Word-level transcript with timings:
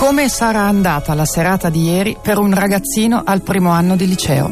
Come 0.00 0.30
sarà 0.30 0.62
andata 0.62 1.12
la 1.12 1.26
serata 1.26 1.68
di 1.68 1.82
ieri 1.82 2.16
per 2.20 2.38
un 2.38 2.54
ragazzino 2.54 3.20
al 3.22 3.42
primo 3.42 3.68
anno 3.68 3.96
di 3.96 4.06
liceo? 4.06 4.50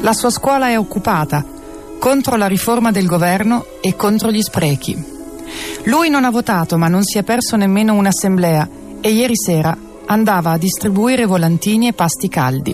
La 0.00 0.12
sua 0.12 0.30
scuola 0.30 0.68
è 0.68 0.78
occupata 0.78 1.44
contro 1.98 2.36
la 2.36 2.46
riforma 2.46 2.92
del 2.92 3.06
governo 3.06 3.66
e 3.80 3.96
contro 3.96 4.30
gli 4.30 4.40
sprechi. 4.40 4.96
Lui 5.86 6.08
non 6.08 6.24
ha 6.24 6.30
votato 6.30 6.78
ma 6.78 6.86
non 6.86 7.02
si 7.02 7.18
è 7.18 7.24
perso 7.24 7.56
nemmeno 7.56 7.94
un'assemblea 7.94 8.68
e 9.00 9.10
ieri 9.10 9.36
sera 9.36 9.76
andava 10.06 10.52
a 10.52 10.58
distribuire 10.58 11.26
volantini 11.26 11.88
e 11.88 11.92
pasti 11.92 12.28
caldi. 12.28 12.72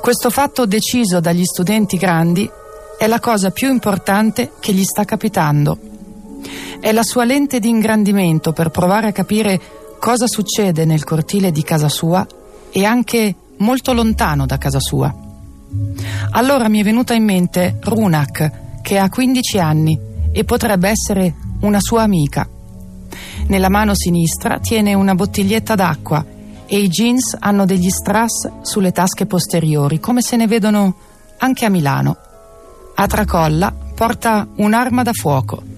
Questo 0.00 0.30
fatto 0.30 0.66
deciso 0.66 1.18
dagli 1.18 1.44
studenti 1.44 1.96
grandi 1.96 2.48
è 2.96 3.08
la 3.08 3.18
cosa 3.18 3.50
più 3.50 3.70
importante 3.70 4.52
che 4.60 4.72
gli 4.72 4.84
sta 4.84 5.04
capitando. 5.04 5.78
È 6.78 6.92
la 6.92 7.02
sua 7.02 7.24
lente 7.24 7.58
di 7.58 7.70
ingrandimento 7.70 8.52
per 8.52 8.68
provare 8.68 9.08
a 9.08 9.12
capire 9.12 9.60
cosa 9.98 10.26
succede 10.26 10.84
nel 10.84 11.04
cortile 11.04 11.50
di 11.50 11.62
casa 11.62 11.88
sua 11.88 12.26
e 12.70 12.84
anche 12.84 13.34
molto 13.58 13.92
lontano 13.92 14.46
da 14.46 14.58
casa 14.58 14.80
sua. 14.80 15.14
Allora 16.30 16.68
mi 16.68 16.80
è 16.80 16.84
venuta 16.84 17.14
in 17.14 17.24
mente 17.24 17.78
Runak, 17.80 18.80
che 18.82 18.98
ha 18.98 19.08
15 19.08 19.58
anni 19.58 19.98
e 20.32 20.44
potrebbe 20.44 20.88
essere 20.88 21.34
una 21.60 21.80
sua 21.80 22.02
amica. 22.02 22.48
Nella 23.48 23.68
mano 23.68 23.94
sinistra 23.94 24.58
tiene 24.58 24.94
una 24.94 25.14
bottiglietta 25.14 25.74
d'acqua 25.74 26.24
e 26.66 26.78
i 26.78 26.88
jeans 26.88 27.36
hanno 27.38 27.64
degli 27.64 27.90
strass 27.90 28.62
sulle 28.62 28.92
tasche 28.92 29.26
posteriori, 29.26 30.00
come 30.00 30.20
se 30.20 30.36
ne 30.36 30.46
vedono 30.46 30.94
anche 31.38 31.64
a 31.64 31.70
Milano. 31.70 32.16
A 32.94 33.06
tracolla 33.06 33.72
porta 33.94 34.46
un'arma 34.56 35.02
da 35.02 35.12
fuoco. 35.12 35.75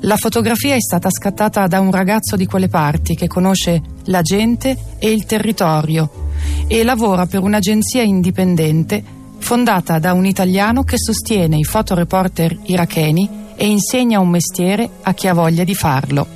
La 0.00 0.16
fotografia 0.16 0.74
è 0.74 0.80
stata 0.80 1.10
scattata 1.10 1.66
da 1.66 1.80
un 1.80 1.90
ragazzo 1.90 2.36
di 2.36 2.46
quelle 2.46 2.68
parti 2.68 3.14
che 3.14 3.28
conosce 3.28 3.80
la 4.04 4.22
gente 4.22 4.76
e 4.98 5.10
il 5.10 5.24
territorio 5.24 6.24
e 6.66 6.84
lavora 6.84 7.26
per 7.26 7.42
un'agenzia 7.42 8.02
indipendente 8.02 9.02
fondata 9.38 9.98
da 9.98 10.12
un 10.12 10.26
italiano 10.26 10.82
che 10.82 10.98
sostiene 10.98 11.56
i 11.56 11.64
fotoreporter 11.64 12.58
iracheni 12.64 13.44
e 13.56 13.66
insegna 13.66 14.20
un 14.20 14.28
mestiere 14.28 14.88
a 15.02 15.14
chi 15.14 15.28
ha 15.28 15.34
voglia 15.34 15.64
di 15.64 15.74
farlo. 15.74 16.26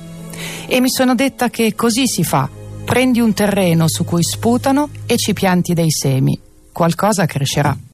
E 0.65 0.79
mi 0.79 0.89
sono 0.89 1.13
detta 1.13 1.49
che 1.49 1.75
così 1.75 2.07
si 2.07 2.23
fa. 2.23 2.49
Prendi 2.83 3.19
un 3.19 3.33
terreno 3.33 3.87
su 3.87 4.05
cui 4.05 4.23
sputano 4.23 4.89
e 5.05 5.17
ci 5.17 5.33
pianti 5.33 5.73
dei 5.73 5.91
semi. 5.91 6.39
Qualcosa 6.71 7.25
crescerà. 7.25 7.77